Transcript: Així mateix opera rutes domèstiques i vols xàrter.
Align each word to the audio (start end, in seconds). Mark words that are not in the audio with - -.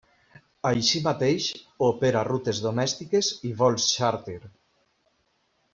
Així 0.69 1.01
mateix 1.07 1.49
opera 1.89 2.23
rutes 2.29 2.61
domèstiques 2.67 3.29
i 3.51 3.53
vols 3.61 3.87
xàrter. 3.99 4.39